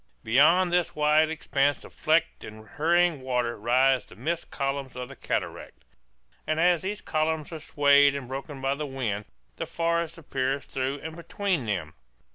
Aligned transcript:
Beyond 0.23 0.71
this 0.71 0.95
wide 0.95 1.29
expanse 1.29 1.83
of 1.85 1.93
flecked 1.93 2.43
and 2.43 2.67
hurrying 2.67 3.21
water 3.21 3.55
rise 3.55 4.03
the 4.03 4.15
mist 4.15 4.49
columns 4.49 4.95
of 4.95 5.09
the 5.09 5.15
cataract; 5.15 5.83
and 6.47 6.59
as 6.59 6.81
these 6.81 7.01
columns 7.01 7.51
are 7.51 7.59
swayed 7.59 8.15
and 8.15 8.27
broken 8.27 8.59
by 8.61 8.73
the 8.73 8.87
wind 8.87 9.25
the 9.57 9.67
forest 9.67 10.17
appears 10.17 10.65
through 10.65 11.01
and 11.03 11.15
between 11.15 11.67
them. 11.67 11.93